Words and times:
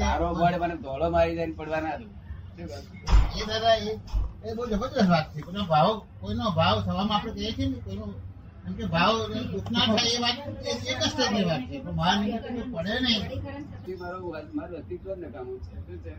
તારો 0.00 0.28
ગોળ 0.34 0.56
મને 0.58 0.76
ધોળો 0.76 1.06
મારી 1.10 1.36
જાય 1.36 1.52
પડવા 1.52 1.80
ના 1.80 1.96
દઉં. 1.96 2.10
શું 2.56 2.66
કહું? 2.68 2.82
એ 3.36 3.42
દાદા 3.46 3.76
એ 3.76 3.90
એ 4.44 4.54
બહુ 4.54 4.62
જબરદસ્ત 4.66 5.08
વાત 5.08 5.26
છે 5.34 5.40
કોઈનો 5.40 5.62
ભાવ 5.64 5.88
કોઈનો 6.20 6.44
ભાવ 6.50 6.76
થવામાં 6.82 7.16
આપણે 7.16 7.32
કહીએ 7.32 7.52
છીએ 7.52 7.68
ને 7.68 7.78
કોઈનો 7.78 8.04
કે 8.62 8.84
ભાવ 8.86 9.14
દુઃખ 9.52 9.70
ના 9.70 9.84
થાય 9.86 10.10
એ 10.10 10.18
વાત 10.18 10.36
એક 10.64 11.00
જ 11.00 11.04
સ્ટેજની 11.04 11.44
વાત 11.44 11.62
છે. 11.70 11.76
પણ 11.80 11.94
બહાર 11.96 12.14
નીકળે 12.20 12.62
પડે 12.74 12.94
નહીં. 13.00 13.22
મારું 14.00 14.22
મારું 14.54 14.76
અસ્તિત્વ 14.78 15.06
જ 15.14 15.18
નકામું 15.18 15.58
છે. 15.60 15.76
શું 15.86 15.98
છે? 16.04 16.12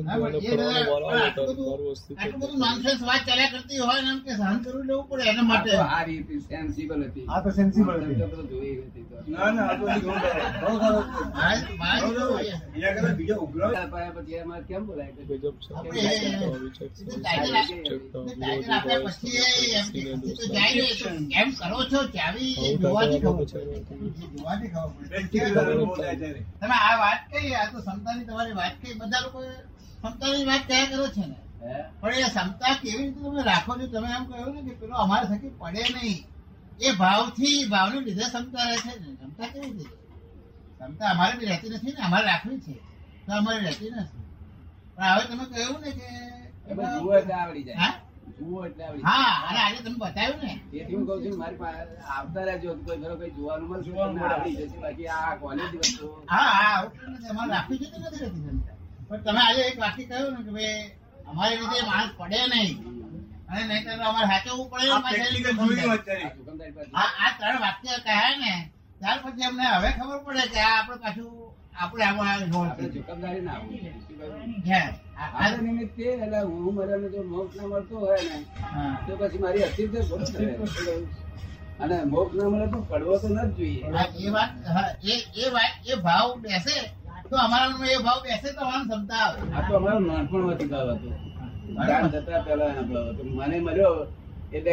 હા, 0.00 0.16
પણ 0.16 0.34
એ 0.36 0.56
દાદા 0.56 0.82
પણ 0.84 1.04
આટલું 1.18 1.46
બધું 1.48 2.64
આટલું 2.66 3.06
વાત 3.06 3.22
ચાલ્યા 3.26 3.52
કરતી 3.52 3.78
હોય 3.78 4.00
ને 4.00 4.10
એમ 4.10 4.18
કે 4.18 4.32
સહન 4.36 4.56
કરવું 4.58 4.84
લેવું 4.86 5.04
પડે 5.08 5.24
એના 5.30 5.42
માટે. 5.42 5.70
આ 5.76 6.02
રીત 6.02 6.28
sensible 6.50 7.02
હતી. 7.06 7.26
આ 7.28 7.40
તો 7.40 7.50
sensible 7.60 7.96
હતી. 8.00 8.16
જોઈ 8.50 8.74
હતી 8.78 9.04
ના 9.28 9.50
ના 9.50 9.66
આ 9.66 9.76
તો 9.76 9.84
બહુ 9.86 9.92
સરસ. 9.94 11.04
મારે- 11.36 11.76
મારે 11.78 12.00
કેવું 12.00 12.28
હોય? 12.32 12.54
બીજા 12.74 12.92
કરતા 12.92 13.14
બીજા 13.14 13.36
ઉગ્ર 13.36 13.60
પાયા 13.90 14.14
પછી 14.16 14.34
એમાં 14.34 14.62
કેમ 14.62 14.82
બોલાય 14.86 15.12
આપ્યા 18.66 19.00
પછી 19.04 19.38
એમ 19.74 20.20
તો 20.20 20.30
કેમ 21.32 21.48
કરો? 21.60 21.75
છો 21.90 22.00
ચાવી 22.14 22.54
એ 22.64 22.68
જોવાથી 22.82 23.20
ખબર 23.24 23.44
પડે. 23.44 23.78
જોવાથી 24.32 24.70
ખબર 24.74 24.90
પડે. 24.94 25.08
પ્રેક્ટિકલ 25.08 25.54
બોલાય 25.80 26.14
ત્યારે 26.20 26.40
તમે 26.60 26.76
આ 26.80 26.94
વાત 27.02 27.20
કહી 27.30 27.54
આ 27.54 27.66
તો 27.72 27.78
ક્ષમતાની 27.80 28.26
તમારી 28.28 28.56
વાત 28.60 28.74
કહી 28.80 28.94
બધા 29.00 29.22
લોકો 29.24 29.38
ક્ષમતાની 30.02 30.44
વાત 30.50 30.62
કયા 30.68 30.88
કરો 30.90 31.06
છે 31.16 31.24
ને? 31.26 31.38
પણ 32.00 32.14
એ 32.18 32.28
ક્ષમતા 32.28 32.74
કેવી 32.82 32.98
રીતે 33.00 33.20
તમે 33.24 33.42
રાખો 33.42 33.72
છો? 33.80 33.86
તમે 33.86 34.08
એમ 34.16 34.24
કહ્યું 34.30 34.52
ને 34.56 34.60
કે 34.66 34.72
પેલો 34.80 34.94
અમારે 35.04 35.26
થકી 35.30 35.52
પડે 35.60 35.82
નહીં. 35.96 36.18
એ 36.80 36.88
ભાવથી 37.00 37.58
ભાવને 37.72 37.98
લીધે 38.06 38.24
ક્ષમતા 38.24 38.64
રહે 38.68 38.76
છે 38.84 38.92
ને. 39.00 39.08
ક્ષમતા 39.14 39.48
કેવી 39.52 39.72
રીતે 39.72 39.96
ક્ષમતા 40.76 41.08
અમારે 41.14 41.34
બી 41.38 41.48
રહેતી 41.50 41.70
નથી 41.70 41.92
ને 41.92 42.00
અમારે 42.06 42.26
રાખવી 42.26 42.60
છે. 42.60 42.74
તો 43.26 43.30
અમારે 43.32 43.60
રહેતી 43.60 43.90
નથી. 43.94 44.24
પણ 44.96 45.08
હવે 45.08 45.22
તમે 45.30 45.44
કહ્યું 45.52 45.78
ને 45.80 45.90
કે 45.92 46.06
આવડી 47.34 47.64
જાય. 47.64 47.78
હા? 47.78 47.94
જુઓ 48.38 48.60
એટલે 48.66 48.84
હા 49.02 49.32
અને 49.48 49.58
આજે 49.60 49.78
તમે 49.78 49.96
બતાવ્યું 49.96 50.40
ને. 50.42 50.52
તેથી 50.70 50.94
હું 50.94 51.04
કહું 51.06 51.18
છું 51.22 51.34
મારી 51.38 51.58
પાસે 51.58 51.82
આવતા 52.08 52.44
રહેજો 52.48 52.70
કોઈ 52.78 52.98
ખરો 53.02 53.14
કઈ 53.20 53.32
જોવાનું 53.36 53.68
મળશે 53.70 53.90
તમને 53.92 54.20
આવડી 54.24 54.56
જશે. 54.58 54.76
બાકી 54.82 55.08
આ 55.10 55.32
કોલેજ 55.36 55.72
વસ્તુ. 55.80 56.06
હા 56.26 56.50
હા 56.50 56.68
આવું 56.68 56.90
કંઈ 56.92 57.08
નથી 57.10 57.30
અમારે 57.30 57.50
રાખવી 57.52 57.78
છે 57.82 57.86
નથી 57.88 58.02
રહેતી 58.16 58.42
પણ 59.08 59.22
તમે 59.24 59.40
આજે 59.40 59.62
એક 59.62 59.76
વાક્ય 59.78 60.04
કહ્યું 60.10 60.32
ને 60.34 60.40
કે 60.42 60.52
ભાઈ 60.52 60.84
અમારે 61.28 61.54
લીધે 61.60 61.80
માણસ 61.88 62.12
પડે 62.18 62.40
નહીં. 62.52 62.74
અને 63.48 63.62
નહીં 63.64 63.84
તો 63.86 64.04
અમારે 64.04 64.28
સાચવવું 64.32 64.68
પડે 64.70 64.86
આ 66.94 67.30
ત્રણ 67.38 67.58
વાક્ય 67.60 67.94
કહ્યા 68.00 68.34
ને 68.42 68.52
ત્યાર 69.00 69.18
પછી 69.24 69.46
અમને 69.48 69.64
હવે 69.72 69.90
ખબર 69.92 70.18
પડે 70.26 70.44
કે 70.52 70.60
આ 70.60 70.74
આપણે 70.76 70.98
પાછું 71.02 71.30
આપણે 71.76 72.04
આમાં 72.04 72.40
જોકમદારી 72.42 72.92
જોખમદારી 72.96 73.42
ના? 73.42 73.60
છે 74.66 74.80
આ- 75.16 75.56
નિમિત્તે 75.58 76.02
એટલે 76.14 76.38
હું 76.42 76.74
મર્યાને 76.76 77.08
જો 77.10 77.22
મોક્ષ 77.24 77.54
ના 77.56 77.68
મળતો 77.68 77.94
હોય 77.98 78.18
ને 78.24 78.36
તો 79.06 79.12
પછી 79.20 79.40
મારી 79.40 79.64
અસ્તિત્વ 79.64 79.94
ભૂલ 80.08 80.24
કરે. 80.26 80.94
અને 81.80 81.96
મોક્ષ 82.06 82.34
ના 82.34 82.48
મળે 82.50 82.66
તો 82.68 82.78
પડવો 82.90 83.14
તો 83.18 83.28
ન 83.28 83.38
જ 83.38 83.56
જોઈએ. 83.56 83.82
એ 84.20 84.30
વાત 84.30 84.52
એ 85.04 85.14
એ 85.36 85.46
વાત 85.50 85.74
એ 85.86 85.96
ભાવ 85.98 86.28
બેસે. 86.42 86.76
તો 87.30 87.36
અમારામાં 87.36 87.88
એ 87.90 87.98
ભાવ 88.00 88.20
બેસે 88.24 88.48
તો 88.54 88.60
અમારી 88.62 88.88
ક્ષમતા 88.88 89.22
આવે. 89.24 89.38
આ 89.54 89.62
તો 89.68 89.72
અમારો 89.76 90.00
નાનપણમાંથી 90.02 90.68
ભાવ 90.68 90.88
હતો. 90.92 91.08
થતા 92.14 92.40
પહેલા 92.44 92.68
એનો 92.72 92.82
ભાવ 92.84 93.06
હતો. 93.08 93.22
મને 93.36 93.56
મળ્યો 93.60 93.94
એટલે 94.52 94.72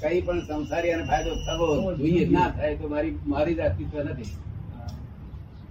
કઈ 0.00 0.20
પણ 0.22 0.40
સંસારી 0.48 0.92
અને 0.94 1.04
ફાયદો 1.06 1.32
થવો 1.46 1.66
જોઈએ 1.98 2.24
ના 2.28 2.48
થાય 2.52 2.74
તો 2.78 2.86
મારી 2.88 3.14
મારી 3.26 3.54
જ 3.54 3.62
અસ્તિત્વ 3.62 3.94
નથી. 4.06 4.30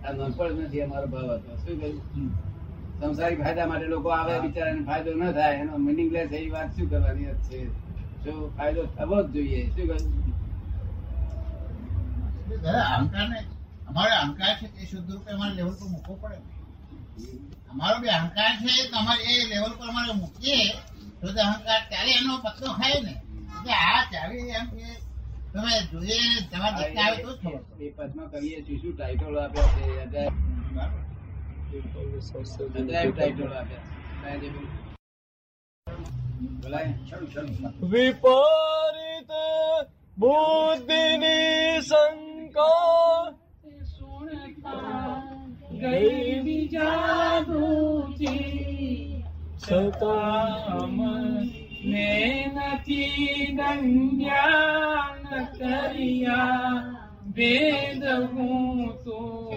આ 0.04 0.12
નાનપણ 0.14 0.60
નથી 0.62 0.82
અમારો 0.84 1.08
ભાવ 1.08 1.30
હતો. 1.34 1.50
શું 1.62 1.76
કહ્યું? 1.80 2.00
સંસારી 3.02 3.36
ફાયદા 3.36 3.68
માટે 3.68 3.88
લોકો 3.94 4.10
આવે 4.14 4.34
બિચારાને 4.44 4.82
ફાયદો 4.88 5.12
ન 5.20 5.24
થાય. 5.38 5.56
એનો 5.62 5.74
મિનિંગલેસ 5.88 6.30
એવી 6.32 6.54
વાત 6.56 6.70
શું 6.76 6.88
કરવાની 6.90 7.36
છે? 7.48 7.60
જો 8.24 8.32
ફાયદો 8.56 8.82
થવો 8.96 9.18
જ 9.24 9.28
જોઈએ. 9.34 9.62
શું 9.74 9.86
કહ્યું? 9.88 10.06
અમારો 13.90 14.14
અહંકાર 14.24 14.54
છે 14.60 14.68
એ 14.82 14.86
શુદ્ધ 14.86 15.10
રૂપે 15.12 15.30
અમારે 15.32 15.54
લેવલ 15.58 15.74
પર 15.80 15.88
મૂકવો 15.94 16.14
પડે 16.22 16.38
અમારો 17.72 17.96
બી 18.02 18.14
અહંકાર 18.20 18.52
છે 18.62 18.74
તો 18.90 18.96
અમારે 18.98 19.24
એ 19.32 19.34
લેવલ 19.52 19.74
પર 19.80 19.88
અમારે 19.90 20.14
મૂકીએ 20.14 20.62
તો 21.20 21.28
તે 21.36 21.42
અહંકાર 21.42 21.82
ત્યારે 21.90 22.12
એનો 22.20 22.34
પત્તો 22.44 22.68
ખાય 22.80 23.00
ને. 23.06 23.14
એટલે 23.54 23.74
આ 23.86 24.02
ચાવી 24.12 24.52
એમ 24.60 24.68
કે 24.72 24.88
તમે 25.54 25.74
જોઈએ 25.92 26.20
તમારે 26.52 26.84
આવે 26.98 27.18
તો 27.24 27.32
જ 27.32 27.40
ખબર 27.42 27.84
એ 27.84 27.88
પદમાં 27.98 28.28
કહીએ 28.32 28.58
છીએ. 28.66 28.78
શું 28.82 28.94
ટાઇટલ 28.96 29.38
આપ્યા 29.38 30.08
છે? 30.14 30.24
અધ્યાય 31.72 32.76
અધ્યાય 32.76 33.12
ટાઇટલ 33.12 33.54
આપ્યા 33.54 34.38
છે 34.42 34.50
બોલાય 36.62 36.94
વિપરીત 37.92 39.32
બુદ્ધિની 40.18 41.82
શંકા 41.82 43.34
ગઈ 45.76 46.34
બીજા 46.44 47.12
છતાં 49.62 50.90
મને 50.90 52.10
નથી 52.48 53.46
દંડ્યા 53.54 55.06
ન 55.16 55.26
કર્યા 57.36 58.18
હું 58.26 58.80
તું 58.98 59.56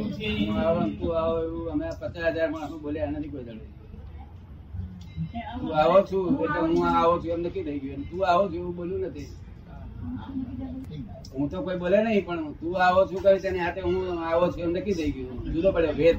પચાસ 2.00 2.36
બોલ્યા 2.82 3.10
કોઈ 3.26 3.44
નથી 8.98 9.28
હું 11.32 11.50
તો 11.50 11.62
કોઈ 11.62 11.78
બોલે 11.78 11.98
નહીં 12.02 12.26
પણ 12.26 12.52
તું 12.52 12.82
આવો 12.82 13.00
છું 13.06 13.22
કહી 13.22 13.38
તેની 13.38 13.58
હાથે 13.58 13.80
હું 13.80 13.96
આવો 14.24 14.44
છું 14.48 14.60
એમ 14.60 14.70
નક્કી 14.70 14.94
થઈ 14.94 15.12
ગયું 15.12 15.52
જુદો 15.54 15.72
પડ્યો 15.72 15.94
ભેદ 15.94 16.18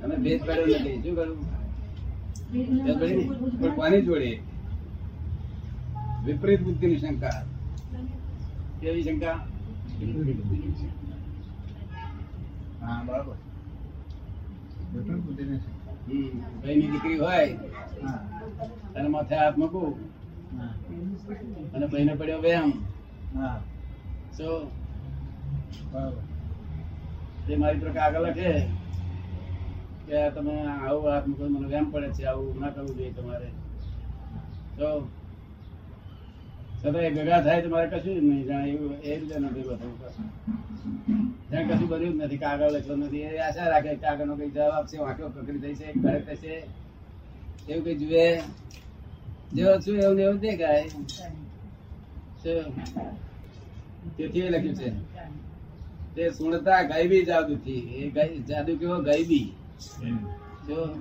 તમે 0.00 0.16
ભેદ 0.16 0.40
પડ્યો 0.40 0.66
નથી 0.66 1.02
શું 1.02 1.14
કરું 1.14 1.38
ભેદ 2.50 3.18
પણ 3.60 3.74
કોની 3.74 4.02
જોડે 4.02 4.32
વિપરીત 6.24 6.60
બુદ્ધિ 6.60 6.86
ની 6.86 6.96
શંકા. 6.96 7.38
કેવી 8.80 9.02
શંકા? 9.02 9.38
હા 12.80 13.04
બરાબર. 13.04 13.36
વિપરીત 14.90 15.22
બુદ્ધિને 15.24 15.56
ભાઈની 16.56 16.90
દીકરી 16.92 17.18
હોય 17.18 17.46
હા. 18.02 18.20
અને 18.96 19.08
માથે 19.10 19.34
હાથ 19.36 19.56
મૂકું 19.56 19.92
અને 21.74 21.86
ભાઈને 21.88 22.14
પડ્યો 22.16 22.40
વેમ 22.42 22.68
બરાબર. 25.86 26.22
તે 27.46 27.56
મારી 27.56 27.80
પ્રકાર 27.80 28.04
આગળ 28.06 28.26
લખે 28.26 28.50
કે 30.06 30.18
તમે 30.34 30.54
આવું 30.76 31.06
હાથ 31.06 31.26
મૂકો 31.28 31.44
મને 31.48 31.66
વેમ 31.68 31.86
પડે 31.92 32.08
છે 32.16 32.24
આવું 32.26 32.56
ના 32.60 32.74
કરવું 32.74 32.96
જોઈએ 32.96 33.12
તમારે. 33.12 33.48
તો 34.76 34.86
છતાં 36.80 37.02
એ 37.02 37.14
ભેગા 37.14 37.42
થાય 37.42 37.62
તો 37.62 37.68
મારે 37.68 37.86
કશું 37.86 38.20
જ 38.20 38.24
નહીં 38.24 38.44
જાણે 38.44 38.70
એવું 38.70 38.98
એ 38.98 39.20
રીતે 39.20 39.38
નથી 39.38 39.60
બધું. 39.60 40.10
ત્યાં 41.50 41.68
કશું 41.68 42.18
જ 42.18 42.22
નથી 42.22 42.38
કાગળ 42.38 42.70
લખ્યો 42.70 42.96
નથી. 42.96 43.20
એ 43.20 43.38
આશા 43.38 43.68
રાખે 43.68 43.94
કાગળનો 43.96 44.36
કઈ 44.36 44.50
જવાબ 44.50 44.72
આપશે 44.72 44.98
વાંકો 44.98 45.28
પકડી 45.28 45.74
થશે 45.74 45.92
ઘરે 45.92 46.20
થશે 46.20 46.62
એવું 47.68 47.84
કઈ 47.84 47.94
જુએ. 47.94 48.40
જેવો 49.52 49.78
છું 49.80 49.96
એવું 49.96 50.20
એવું 50.20 50.38
દેખાય? 50.38 50.88
તેથી 54.16 54.40
એ 54.40 54.48
લખ્યું 54.48 54.74
છે. 54.74 54.90
તે 56.14 56.30
સુણતા 56.30 56.82
ગાયબી 56.82 57.24
જાદુથી. 57.24 57.72
એ 57.72 58.10
ગાય- 58.10 58.38
જાદુ 58.38 58.76
કેવો? 58.76 59.02
ગાયબી. 59.02 59.52
જો. 60.68 60.94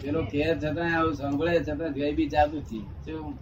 પેલો 0.00 0.20
કે 0.24 0.40
છતાં 0.54 0.90
આવું 0.94 1.14
સાંભળે 1.16 1.52
છતાં 1.60 1.94
જય 1.94 2.06
બી 2.12 2.28
જાતું 2.28 2.62
શું? 3.04 3.34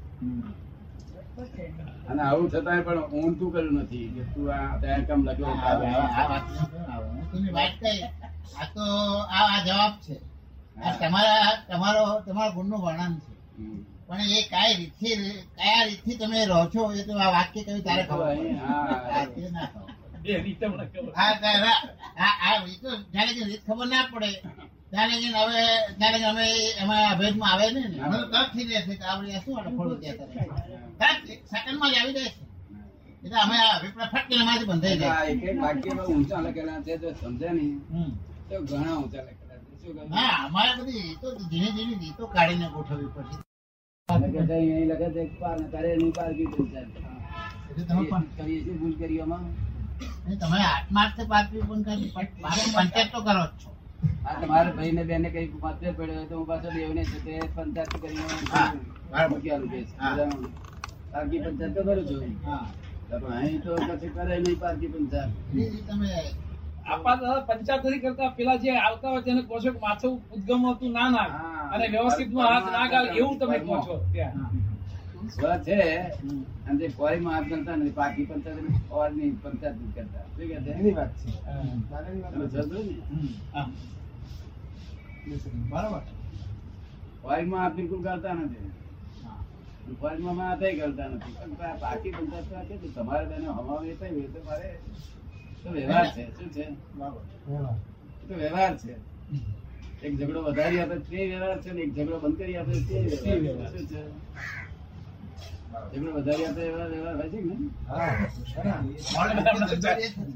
અને 2.09 2.23
આવું 2.23 2.47
છતાંય 2.51 2.83
પણ 2.83 3.01
ઊંધું 3.15 3.51
કર્યું 3.53 3.77
નથી 3.79 4.09
કે 4.15 4.23
તું 4.33 4.47
આ 4.51 4.79
ત્યાં 4.81 5.05
કેમ 5.07 5.21
લખ્યો 5.27 5.55
આ 8.55 8.67
તો 8.75 8.85
આ 9.31 9.57
જવાબ 9.67 9.95
છે. 10.01 10.17
આ 10.77 10.93
તમારા 11.01 11.53
તમારો 11.69 12.05
તમારા 12.27 12.55
ગુણનું 12.55 12.81
વર્ણન 12.81 13.15
છે. 13.17 13.33
પણ 14.07 14.31
એ 14.31 14.41
કઈ 14.45 14.73
રીતથી 14.79 15.17
કયા 15.57 15.85
રીતથી 15.89 16.17
તમે 16.17 16.39
રહો 16.47 16.59
છો 16.73 16.83
એ 16.93 17.03
તો 17.03 17.13
આ 17.17 17.31
વાક્ય 17.31 17.61
કયું 17.65 17.83
તારે 17.83 18.03
ખબર 18.03 18.27
હા. 18.59 19.27
ના 19.53 19.67
ખબર. 19.69 19.93
આ 21.17 21.33
રીત 23.45 23.63
ખબર 23.67 23.87
ના 23.87 24.05
પડે. 24.13 24.31
કે 24.91 25.29
હવે 25.37 25.65
કે 25.99 26.27
અમે 26.31 26.47
એમાં 26.83 27.03
અભેદમાં 27.13 27.51
આવે 27.53 27.67
ને. 27.75 27.83
અમે 28.05 28.17
તો 28.33 28.41
થઈ 28.53 28.67
કે 28.69 29.05
આપણે 29.05 29.41
શું 29.45 29.55
આને 29.59 29.71
ફોડું 29.77 29.99
ત્યાં 30.03 31.17
સેકન્ડમાં 31.51 31.91
જ 31.93 31.97
આવી 31.99 32.15
જાય 32.17 32.31
છે. 32.35 32.43
એટલે 33.25 33.39
અમે 33.45 33.57
અભિપ્રાય 33.77 34.11
ફટકીને 34.13 34.43
એમાંથી 34.45 34.69
બંધાઈ 34.71 35.01
જાય 35.03 35.23
એક 35.33 35.43
એક 35.51 35.57
વાક્યમાં 35.65 36.07
ઊંચા 36.15 36.41
લખેલા 36.47 36.81
છે 36.87 36.93
જો 37.03 37.09
સમજે 37.21 37.49
નહીં 37.57 37.77
તો 38.49 38.55
ઘણા 38.69 38.97
ઊંચા 39.01 39.25
લખેલા 39.27 39.59
છે. 39.61 39.75
શું 39.81 39.97
અમારે 40.47 40.73
બધી 40.79 41.11
ઝીણી 41.51 41.99
રીતો 42.03 42.25
કાઢીને 42.35 42.67
ગોઠવવી 42.75 43.11
પડશે. 43.15 43.39
લખે 44.09 44.41
છે 44.49 44.55
અહીં 44.59 44.87
લખે 44.91 45.09
છે 45.15 45.23
પાર 45.41 45.57
ને 45.61 45.67
તારે 45.73 45.91
પાર 46.19 46.31
કીધું 46.39 46.67
છે. 46.73 46.81
તમે 47.89 48.03
પણ 48.11 48.25
કરીએ 48.37 48.61
છીએ 48.65 48.77
ભૂલ 48.81 48.95
કરી? 49.01 49.21
અને 50.25 50.35
તમે 50.43 50.59
આત્માર્થે 50.73 51.23
પાત્રી 51.33 51.67
પણ 51.69 51.83
કરી 51.87 52.11
પંચાયત 52.15 53.11
તો 53.13 53.21
કરો 53.27 53.45
જ 53.45 53.53
છો. 53.61 53.69
આ 54.25 54.35
તમારા 54.41 54.73
ભાઈને 54.73 55.03
બેને 55.05 55.29
કઈ 55.31 55.47
મતભેદ 55.55 55.97
પડ્યો 55.97 56.15
હોય 56.15 56.29
તો 56.29 56.37
હું 56.37 56.47
પાછો 56.47 56.69
દેવને 56.73 57.03
છે 57.07 57.19
તે 57.21 57.35
પંચાયત 57.55 57.93
કરીને. 57.95 58.25
મૂક્યાનું 59.29 59.69
કે. 59.71 59.81
પારકી 61.13 61.41
પંચાયત 61.45 61.75
તો 61.77 61.83
કરું 61.85 62.07
છું. 62.09 62.23
હા. 62.45 62.65
પણ 63.11 63.33
અહીં 63.35 63.61
તો 63.63 63.73
કશું 63.79 64.13
કરે 64.17 64.35
નહીં 64.39 64.59
પારકી 64.59 64.91
પંચાયત. 64.91 65.33
તમે 65.87 66.11
આપા 66.87 67.15
પંચાયત 67.49 67.83
કરતા. 68.03 68.31
પેલા 68.33 68.59
જે 68.59 68.71
આવતા 68.79 69.11
હોય 69.11 69.23
તેને 69.23 69.43
કહો 69.45 69.57
છો 69.63 69.71
કે 69.73 69.81
માથું 69.81 70.15
ઉદ્ગમ 70.31 70.63
હતું 70.69 70.93
ના 70.93 71.27
અને 71.73 71.87
વ્યવસ્થિત 71.89 72.31
હાથ 72.43 72.69
ના 72.69 72.87
ગાળ 72.89 73.09
એવું 73.13 73.37
તમે 73.41 73.59
કહો 73.61 73.77
છો. 73.87 73.95
ત્યાં. 74.13 74.37
છે 75.65 75.77
અને 76.67 76.79
જે 76.81 76.87
કરતા 77.51 77.77
નથી 77.77 77.95
પાકી 77.95 78.27
પંચાયત 78.27 78.67
પંચાયત 79.43 79.77
કરતા. 79.95 80.25
શું 80.29 80.47
કહે 80.65 80.73
એની 80.73 80.95
વાત 80.95 81.13
છે 81.17 81.31
તમે 82.31 82.47
સમજો 82.49 82.79
ને? 82.81 82.95
હમ. 83.11 83.29
હા. 83.55 83.67
બરાબર? 85.69 86.03
ફોરીમાં 87.23 87.63
હાથ 87.63 87.77
બિલકુલ 87.77 88.01
કરતા 88.03 88.35
નથી. 88.35 88.71
હા. 89.23 89.43
માં 90.19 90.39
હાથે 90.41 90.69
કરતા 90.73 91.09
નથી. 91.09 91.35
પણ 91.35 91.63
આ 91.63 91.77
પારકી 91.77 92.13
પંચાયત 92.13 92.49
તો 92.49 92.55
આ 92.57 92.65
કે 92.65 92.89
તમારે 92.89 93.25
બેને 93.27 93.47
હમાવી 93.49 93.95
થાય 93.95 94.13
હોય 94.13 94.29
તો 94.29 94.41
મારે 94.45 94.71
તો 95.63 95.69
વ્યવહાર 95.71 96.07
છે. 96.15 96.23
શું 96.37 96.49
છે? 96.51 96.65
તો 98.29 98.35
વ્યવહાર 98.35 98.75
છે. 98.77 98.95
એક 100.03 100.13
ઝઘડો 100.15 100.41
વધારી 100.43 100.81
આપે 100.81 100.97
તે 101.01 101.19
વ્યવહાર 101.27 101.59
છે 101.61 101.71
ને 101.73 101.81
એક 101.83 101.93
ઝઘડો 101.95 102.17
બંધ 102.21 102.37
કરી 102.39 102.57
આપે 102.57 102.73
તે 102.89 102.97
વ્યવહાર 103.41 103.71
શું 103.71 103.87
છે? 103.87 104.01
ઝઘડો 105.93 106.11
વધારી 106.13 106.47
આપે 106.47 106.63
એવા 106.63 106.87
વ્યવહાર 106.87 107.17
હોય 107.17 107.29
છે 107.31 107.41
ને 107.41 107.55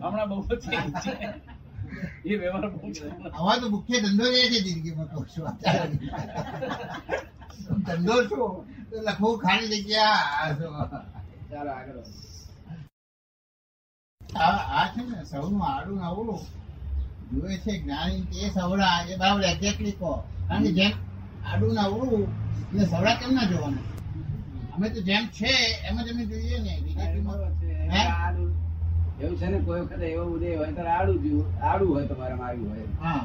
હમણાં 0.00 0.28
બહુ 0.28 0.36
એ 2.24 2.36
વ્યવહાર 2.36 3.60
તો 3.60 3.66
મુખ્ય 3.70 3.98
ધંધો 4.04 4.26
એ 4.40 4.42
છે 4.50 4.58
જિંદગીમાં 4.66 5.08
કહું 5.10 5.24
છું? 5.32 5.46
ધંધો 7.86 8.14
શું 8.28 8.52
લખવું 9.06 9.34
ખાલી 9.42 9.80
જગ્યા 9.82 10.46
ચાલો 11.50 11.70
આગળ 11.70 12.00
આ 14.74 14.84
છે 14.92 15.00
ને 15.02 15.18
સૌનું 15.30 15.62
આડું 15.62 15.98
આવડું 16.00 16.40
અવળું 17.32 17.58
છે 17.64 17.72
જ્ઞાની 17.82 18.26
કે 18.30 18.50
સવડા 18.54 18.98
એ 19.10 19.14
બરાબર 19.20 19.44
એક્ઝેક્ટલી 19.44 19.96
કહો. 20.00 20.12
કારણ 20.48 20.64
કે 20.64 20.70
જેમ 20.78 20.92
આડું 21.48 21.72
ને 21.74 21.80
અવળું 21.80 22.24
એટલે 22.60 22.84
સવડા 22.86 23.18
કેમ 23.20 23.30
ના 23.34 23.50
જોવાના? 23.50 23.86
અમે 24.74 24.86
તો 24.94 25.00
જેમ 25.08 25.24
છે 25.36 25.52
એમ 25.88 25.96
જ 26.04 26.08
અમે 26.10 26.24
જોઈએ 26.30 26.58
ને. 26.58 26.72
રિલેટિવમાં. 26.84 27.40
એવું 29.22 29.38
છે 29.38 29.46
ને 29.46 29.58
કોઈ 29.60 29.80
વખત 29.82 30.02
એવો 30.04 30.24
ઉદય 30.34 30.58
હોય 30.58 30.72
ત્યારે 30.76 30.92
આડું 30.92 31.18
જ 31.22 31.24
આડું 31.62 31.88
હોય 31.88 32.06
તમારે 32.06 32.34
આવ્યું 32.36 32.70
હોય. 32.70 32.86
હા. 33.00 33.24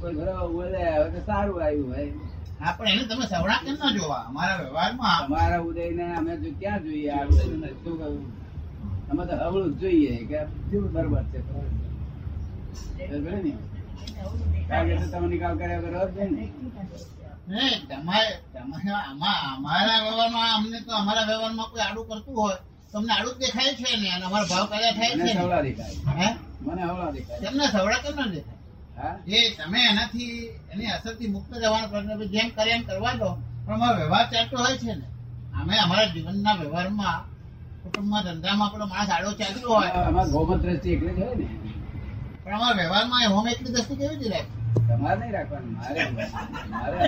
કોઈ 0.00 0.14
ઘરે 0.14 0.32
ઉદય 0.48 0.92
હોય 0.92 1.10
તો 1.14 1.20
સારું 1.26 1.62
આવ્યું 1.62 1.92
હોય. 1.92 2.12
હા 2.60 2.76
એને 2.86 3.04
તમે 3.04 3.26
સવડા 3.26 3.60
કેમ 3.64 3.76
ના 3.80 3.92
જોવા? 3.96 4.24
અમારા 4.28 4.58
વ્યવહારમાં 4.60 5.24
તમારા 5.24 5.62
ઉદય 5.62 5.90
ને 5.98 6.04
અમે 6.18 6.32
જો 6.42 6.50
ક્યાં 6.60 6.82
જોઈએ? 6.84 7.10
આડું 7.10 7.36
શું 7.82 7.94
કહ્યું 7.98 8.24
અમે 9.10 9.22
તો 9.28 9.34
હવળું 9.42 9.72
જ 9.72 9.74
જોઈએ 9.80 10.12
કે 10.30 10.38
બરોબર 10.94 11.24
છે 11.32 11.38
ને? 11.38 11.44
કારણ 14.68 14.98
કે 15.00 15.06
તમે 15.12 15.26
નિકાલ 15.28 15.54
કર્યા 15.58 15.82
કરો 15.84 16.00
જ 16.14 16.16
નહીં 16.28 16.50
તમારે 17.88 18.32
તમારે 18.52 18.90
આમાં 19.00 19.38
અમારા 19.52 19.98
વ્યવહારમાં 20.04 20.50
અમને 20.56 20.78
તો 20.86 20.90
અમારા 20.94 21.26
વ્યવહારમાં 21.26 21.68
કોઈ 21.70 21.82
આડું 21.82 22.06
કરતું 22.10 22.34
હોય. 22.36 22.58
તો 22.92 22.98
અમને 22.98 23.12
આડું 23.12 23.36
દેખાય 23.38 23.72
છે 23.74 23.96
ને 23.96 24.08
અને 24.10 24.24
અમારા 24.24 24.50
ભાવ 24.50 24.66
પેદા 24.72 24.92
થાય 24.92 25.14
છે 25.18 25.32
સવડા 25.32 25.62
દેખાય 25.62 25.94
હે? 26.20 26.28
મને 26.60 26.82
હવળા 26.82 27.12
દેખાય 27.12 27.40
તમને 27.44 27.66
સવડા 27.66 28.02
કેમ 28.04 28.14
ના 28.16 28.28
દેખાય? 28.34 28.58
એ 29.28 29.38
તમે 29.58 29.80
એનાથી 29.90 30.34
એની 30.72 30.90
અસરથી 30.96 31.28
મુક્ત 31.28 31.50
જવાનો 31.54 31.86
પ્રશ્ન 31.88 32.32
જેમ 32.34 32.48
કરે 32.50 32.70
એમ 32.70 32.82
કરવા 32.84 33.14
દો. 33.14 33.30
પણ 33.64 33.74
અમારો 33.74 33.96
વ્યવહાર 33.96 34.26
ચાલતો 34.32 34.56
હોય 34.58 34.76
છે 34.76 34.92
ને. 34.94 35.06
અમે 35.52 35.74
અમારા 35.78 36.12
જીવનના 36.14 36.54
વ્યવહારમાં 36.54 37.20
કુટુંબમાં 37.82 38.22
ધંધામાં 38.24 38.66
આપણો 38.68 38.86
માણસ 38.86 39.10
આડો 39.10 39.30
ચાલતો 39.32 39.68
હોય. 39.68 39.90
અમારા 40.02 40.32
ગૌમત 40.32 40.62
દ્રષ્ટિ 40.62 40.88
એટલે 40.92 41.12
જ 41.12 41.20
હોય 41.20 41.36
ને. 41.36 41.46
પણ 42.44 42.54
અમારા 42.54 42.78
વ્યવહારમાં 42.80 43.32
હોમ 43.34 43.46
એટલી 43.46 43.72
દ્રષ્ટિ 43.72 43.94
કેવી 43.96 44.16
રીતે 44.16 44.30
રાખે? 44.34 44.59
તમારે 44.88 45.18
નહીં 45.18 45.32
રાખવાનું 45.32 45.72
મારે 45.74 46.00
મારે 46.70 46.98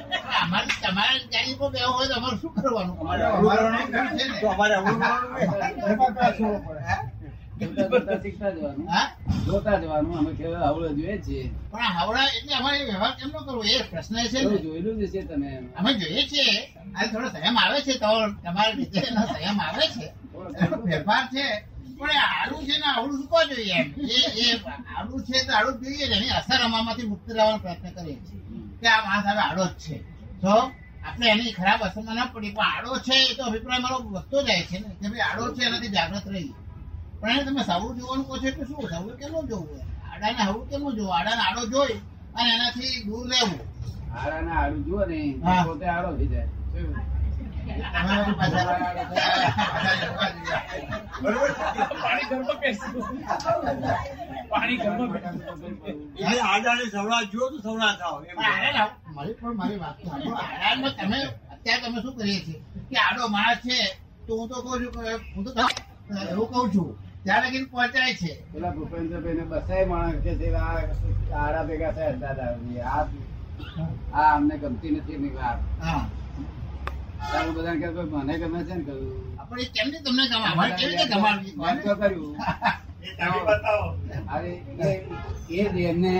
અમારે 0.43 0.71
તમારે 0.83 1.17
ગાડી 1.33 1.57
પર 1.57 1.71
બેહવું 1.71 1.95
હોય 1.95 2.09
તો 2.09 2.15
અમારે 2.17 2.37
શું 2.39 2.53
કરવાનું 2.55 2.97
અમારે 2.99 3.23
અમારો 3.29 3.67
છે 4.11 4.25
તો 4.35 4.47
અમારે 4.51 4.75
અવળું 4.75 4.99
કરવાનું 4.99 5.31
નહીં. 5.33 5.51
એમાં 5.87 6.13
ક્યાં 6.15 6.35
છોડવો 6.35 6.59
પડે? 6.65 6.83
હા? 8.89 9.07
જોતા 9.47 9.77
જવાનું 9.79 10.19
અમે 10.19 10.33
કેવા 10.35 10.69
હવળો 10.69 10.89
જોઈએ 10.91 11.17
છીએ 11.21 11.45
પણ 11.71 11.83
હવળા 11.89 11.93
હાવડા 11.97 12.27
એટલે 12.31 12.55
અમારે 12.57 12.85
વ્યવહાર 12.85 13.13
કેમ 13.19 13.31
નો 13.31 13.41
કરવો 13.41 13.63
એ 13.65 13.77
પ્રશ્ન 13.85 14.15
છે 14.25 14.41
જોયેલું 14.59 14.97
જ 15.01 15.11
છે 15.13 15.21
તમે 15.25 15.51
અમે 15.77 15.91
જોઈએ 15.97 16.23
છીએ 16.27 16.55
આ 16.95 17.07
થોડો 17.07 17.29
સંયમ 17.31 17.57
આવે 17.59 17.79
છે 17.83 17.95
તો 17.97 18.11
તમારે 18.43 18.73
રીતે 18.75 19.01
સંયમ 19.01 19.59
આવે 19.61 19.85
છે 19.91 20.07
ફેરફાર 20.85 21.25
છે 21.31 21.45
પણ 22.03 22.21
આડું 22.27 22.63
છે 22.69 22.75
ને 22.83 22.87
આવડું 22.91 23.17
શું 23.19 23.29
કહો 23.33 23.41
જોઈએ? 23.51 23.79
એ 24.15 24.19
છે 25.29 25.39
તો 25.47 25.53
આડું 25.57 25.75
જોઈએ 25.83 26.07
એની 26.17 26.33
અસર 26.39 26.61
અમામાંથી 26.67 27.11
મુક્ત 27.13 27.27
રહેવાનો 27.37 27.59
પ્રયત્ન 27.65 27.91
કરીએ 27.97 28.19
છીએ. 28.27 28.41
કે 28.81 28.87
આ 28.95 29.03
માણસ 29.07 29.27
હવે 29.31 29.43
આડો 29.47 29.65
જ 29.71 29.75
છે. 29.85 29.97
તો 30.43 30.55
આપણે 31.07 31.27
એની 31.35 31.53
ખરાબ 31.59 31.81
અસરમાં 31.87 32.17
ના 32.19 32.31
પડી 32.35 32.55
પણ 32.57 32.71
આડો 32.75 32.91
છે 33.07 33.17
એ 33.31 33.33
તો 33.37 33.43
અભિપ્રાય 33.49 33.81
મારો 33.85 33.97
વધતો 34.15 34.39
જાય 34.47 34.63
છે 34.71 34.77
ને 34.83 34.89
કે 35.01 35.07
ભાઈ 35.11 35.27
આડો 35.29 35.43
છે 35.55 35.63
એનાથી 35.69 35.95
જાગૃત 35.97 36.27
રહીએ. 36.35 36.55
પણ 37.21 37.31
એને 37.35 37.43
તમે 37.47 37.63
સવડું 37.69 37.97
જોવાનું 37.99 38.27
કહો 38.29 38.35
છો 38.41 38.47
એટલે 38.51 38.65
શું? 38.69 38.77
સવડું 38.91 39.17
કેમ 39.21 39.33
જોવું? 39.51 39.81
આડાને 40.11 40.41
હવડું 40.49 40.67
કેમ 40.71 40.83
જોવું? 40.97 41.15
આડાને 41.19 41.43
આડો 41.47 41.63
જોઈ 41.75 41.97
અને 42.37 42.49
એનાથી 42.57 42.95
દૂર 43.07 43.25
રહેવું. 43.33 43.61
આડા 44.17 44.41
ના 44.47 44.57
આડું 44.63 44.83
જુઓ 44.87 45.01
ને 45.11 45.19
પોતે 45.67 45.87
આડો 45.95 46.11
થઈ 46.19 46.31
જાય. 46.33 46.49
બરોબર. 51.23 51.51
ઘરમાં 52.33 52.59
બેસતું 52.63 53.05
પાણી 54.51 54.79
ઘરમાં 54.83 55.11
બેસતું 55.13 55.63
એટલે 56.23 56.87
સવડા 56.95 57.23
જુઓ 57.33 57.47
તો 57.53 57.59
સવડા 57.65 57.93
થાવ 58.01 58.17
એમ 58.23 58.37
પણ 58.37 58.49
આડા 58.49 58.73
લાવો. 58.79 58.93
મારી 59.17 59.37
પણ 59.41 59.57
મારી 59.61 59.81
વાત 59.85 59.97
તો 59.99 60.05
સાંભળો. 60.11 60.37
આડામાં 60.39 60.95
તમે 60.99 61.19
અત્યારે 61.55 61.83
તમે 61.85 61.99
શું 62.05 62.15
કરીએ 62.19 62.41
છીએ? 62.47 62.59
કે 62.91 62.97
આડો 62.99 63.23
માણસ 63.29 63.61
છે 63.67 63.79
તો 64.27 64.33
હું 64.39 64.47
તો 64.51 64.57
કહું 64.65 64.77
છું 64.83 64.93
હું 65.35 65.43
તો 65.47 65.51
એવું 66.31 66.49
કહું 66.53 66.67
છું. 66.75 66.89
ત્યાં 67.25 67.67
પહોંચાય 67.71 68.15
છે. 68.15 68.33
પેલા 68.53 68.73
ભૂપેન્દ્રભાઈ 68.77 69.39
ને 69.39 69.45
બસાય 69.45 69.85
માણસ 69.87 70.19
છે 70.25 70.49
આ 70.55 70.73
આડા 71.37 71.65
ભેગા 71.65 71.93
થયા 71.93 72.17
દાદા 72.23 72.51
આ 72.91 73.03
આ 74.15 74.31
અમને 74.37 74.55
ગમતી 74.59 74.93
નથી 74.93 75.15
એની 75.15 75.35
વાત. 75.37 75.59
હા. 75.81 76.03
તારું 77.23 77.55
બધા 77.55 77.75
કે 77.75 77.87
મને 78.15 78.35
ગમે 78.41 78.61
છે 78.61 78.75
ને 78.75 78.85
કહ્યું 78.85 79.11
આપણે 79.41 79.65
કેમની 79.75 80.01
તમને 80.05 80.25
ગમે? 80.27 80.47
અમારે 80.47 80.73
કેવી 80.75 80.91
રીતે 80.93 81.07
ગમાડવી? 81.13 81.53
તો 81.83 81.93
કર્યું 81.97 82.35
એ 83.03 83.11
તમે 83.19 83.39
બતાવો. 83.49 83.87
અરે 84.29 84.51
એ- 84.85 85.05
એ 85.51 85.63
જ 85.67 85.77
એમને 85.85 86.15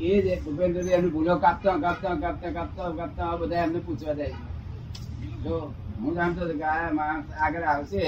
એ 0.00 0.12
જ 0.18 0.40
ભૂપેન્દ્ર 0.42 0.80
એમની 0.88 1.10
ભૂલો 1.10 1.34
કાપતા 1.38 1.76
કાપતા 1.78 2.14
કાપતા 2.16 2.52
કાપતા 2.52 2.90
કાપતા 2.92 3.36
બધા 3.36 3.62
એમને 3.64 3.80
પૂછવા 3.80 4.14
જાય 4.14 4.36
જો 5.44 5.54
હું 6.00 6.12
જાણતો 6.14 6.40
હતો 6.40 6.54
કે 6.54 6.66
આ 6.66 6.90
માણસ 6.92 7.26
આગળ 7.38 7.64
આવશે 7.64 8.02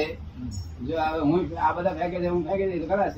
જો 0.87 0.95
હવે 1.02 1.19
હું 1.23 1.40
આ 1.59 1.73
બધા 1.75 1.95
ફેંકે 1.95 2.19
છે 2.19 2.28
હું 2.28 2.42
ફેંકી 2.47 2.69
દઈશ 2.71 2.87
ખરા 2.87 3.09
ખલાસ 3.09 3.16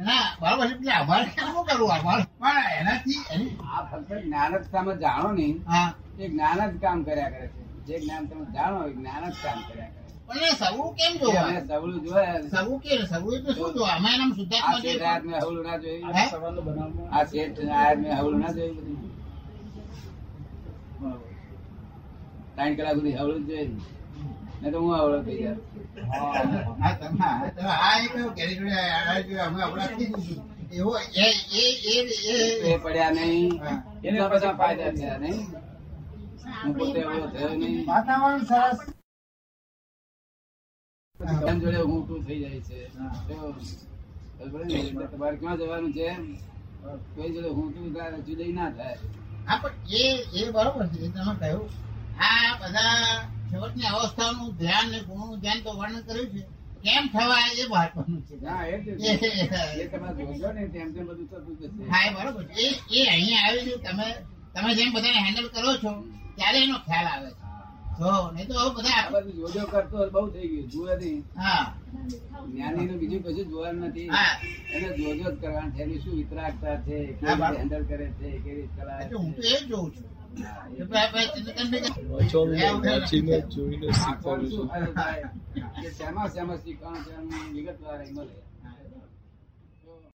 ના 0.00 0.26
બરાબર 0.40 0.66
છે 0.68 0.74
એટલે 0.74 0.92
અમારે 0.94 1.26
કેમ 1.30 1.48
કરવું? 1.68 1.90
અમારે 1.92 2.24
પણ 2.38 2.66
એનાથી 2.78 3.18
આ 3.68 3.80
ફક્ત 3.88 4.08
જ્ઞાન 4.22 4.52
જ 4.54 4.64
તમે 4.68 4.92
જાણો 5.02 5.30
નહીં. 5.32 5.56
હા. 5.66 5.88
એ 6.20 6.28
જ્ઞાન 6.28 6.60
જ 6.70 6.74
કામ 6.80 6.98
કર્યા 7.04 7.30
કરે 7.30 7.46
છે. 7.46 7.60
જે 7.86 7.94
જ્ઞાન 8.00 8.22
તમે 8.26 8.44
જાણો 8.54 8.78
એ 8.86 8.92
જ્ઞાન 8.92 9.24
જ 9.30 9.34
કામ 9.44 9.58
કર્યા 9.68 9.90
કરે 9.90 10.00
પણ 10.28 10.42
એ 10.42 10.52
કેમ 10.98 11.12
જોવા? 11.20 11.60
સવલું 11.68 12.00
જોયા 12.04 12.40
સવળું 12.42 12.78
કે 12.80 12.92
સવળું 13.06 13.34
એટલે 13.36 13.52
શું 13.54 13.70
જોવા? 13.74 13.94
અમે 13.96 14.08
એના 14.14 14.30
શુદ્ધાત્મા 14.36 14.80
જોઈએ 14.80 15.00
આયા 15.04 15.22
મેં 15.24 15.38
હવલું 15.40 15.64
ના 15.66 15.76
જોયું. 15.76 16.12
હે? 16.16 16.24
સવારનો 16.30 16.60
બનાવવાનો 16.62 17.02
આ 17.12 17.24
શેઠ 17.24 17.58
આયા 17.60 17.94
મેં 17.94 18.12
હવલું 18.18 18.40
ના 18.40 18.52
જોયું 18.52 18.76
બધું. 18.76 18.98
ત્રણ 22.54 22.74
કલાક 22.76 22.94
સુધી 22.94 23.16
હવળું 23.16 23.42
જ 23.46 23.50
ને 24.62 24.70
તો 24.70 24.78
હું 24.80 24.92
હવળો 24.98 25.18
થઈ 25.22 25.38
જાય 25.42 25.56
પડ્યા 32.78 33.10
નહીં. 33.10 33.50
હા. 33.64 34.28
બધા 34.28 34.52
ફાયદા 34.52 34.92
થયા 34.92 35.18
નહીં. 35.18 35.69
હું 36.62 36.72
પોતે 36.78 36.98
એવો 37.00 37.26
થયો 37.32 37.52
નહીં 37.60 37.86
વાતાવરણ 37.88 38.44
સરસ. 38.50 38.78
જોડે 41.62 41.80
હું 41.88 42.00
તું 42.08 42.20
થઈ 42.26 42.38
જાય 42.42 42.60
છે. 42.68 42.78
તમારે 45.10 45.36
ક્યાં 45.40 45.58
જવાનું 45.60 45.92
છે? 45.96 46.08
કોઈ 47.14 47.32
જોડે 47.34 47.50
હું 47.56 47.68
તું 47.74 47.86
તારે 47.94 48.16
જુદાઈ 48.26 48.54
ના 48.58 48.70
થાય. 48.76 48.96
હા 49.48 49.58
પણ 49.62 49.74
એ 50.00 50.04
એ 50.38 50.42
બરોબર 50.54 50.86
છે 50.92 50.98
તમે 51.16 51.34
કહ્યું. 51.40 51.68
આ 52.20 52.50
બધા 52.60 52.94
છેવટની 53.50 53.88
અવસ્થાનું 53.92 54.50
ધ્યાન 54.60 54.86
ને 54.92 54.98
ગુણનું 55.08 55.38
ધ્યાન 55.42 55.60
તો 55.64 55.70
વર્ણન 55.78 56.02
કર્યું 56.06 56.30
છે. 56.34 56.42
કેમ 56.84 57.04
થવા 57.12 57.40
એ 57.60 57.64
મહત્વનું 57.72 58.20
છે? 58.28 58.34
ના 58.46 58.62
એ 58.66 58.74
જ 58.78 58.86
છે. 59.00 59.10
જોજો 60.28 60.48
ને 60.56 60.62
તેમ 60.74 60.88
તેમ 60.94 61.04
બધું 61.08 61.26
થતું 61.30 61.88
હા 61.92 62.02
એ 62.08 62.10
બરોબર 62.16 62.44
છે. 62.48 62.66
એ 62.92 62.98
એ 62.98 63.08
અહીંયા 63.14 63.44
આવેલું 63.46 63.80
તમે 63.86 64.08
તમે 64.54 64.70
જેમ 64.78 64.90
બધાને 64.94 65.20
હેન્ડલ 65.26 65.48
કરો 65.54 65.72
છો 65.82 65.92
ત્યારે 66.40 66.58
એનો 66.58 66.78
ખ્યાલ 66.78 67.06
આવે 67.06 67.30
છે. 67.30 67.38
જો 67.98 68.30
નહીં 68.30 68.46
તો 68.48 68.54
બધા 68.70 69.20
જોજો 69.30 69.62
કરતો 69.66 69.96
બહુ 70.10 70.30
થઈ 70.30 70.48
ગયું 70.48 70.68
જુએ 70.68 70.96
નહીં. 70.96 71.18
હા. 71.36 71.64
જ્ઞાની 72.46 72.98
બીજું 72.98 73.22
કશું 73.22 73.48
જોવાનું 73.48 73.88
નથી. 73.88 74.08
એને 74.72 74.88
જોજો 74.96 75.30
જ 75.30 75.40
કરવાનું 75.40 75.72
છે 75.72 75.98
શું 75.98 76.14
વિતરાગતા 76.14 76.76
છે 76.76 76.96
કેવી 77.12 77.56
હેન્ડલ 77.56 77.84
કરે 77.84 78.06
છે 78.10 78.28
કેવી 78.38 78.54
રીતે 78.54 78.74
ચલાવે 78.76 79.04
હું 79.14 79.32
તો 79.34 79.42
એ 79.42 79.56
જ 79.56 79.68
જોઉં 79.68 79.88
છું. 79.90 80.06
હા, 80.38 80.66
એ 80.68 80.76
કે 80.76 80.84
ભાઈ 80.84 81.10
ભાઈ 81.12 81.28
ચંદ્રકાંતભાઈ 81.34 81.82
કે- 81.82 82.08
વાંચવાનું 82.10 82.84
વાંચીને 82.84 83.36
જોઈને 83.48 83.88
આ 83.88 84.14
કોણ 84.22 84.40
શીખવાનું 86.56 87.02
છે 87.04 87.12
વિગતવાર 87.52 88.00
મળે 88.12 88.34